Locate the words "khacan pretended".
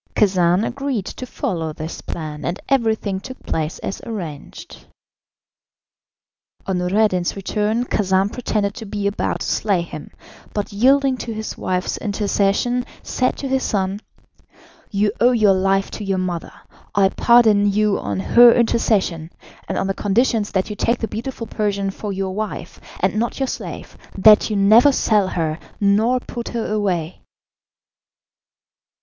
7.85-8.73